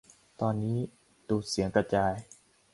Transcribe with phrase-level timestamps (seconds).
[0.41, 0.77] ตอนนี้
[1.29, 2.13] ดูดเสียงกระจาย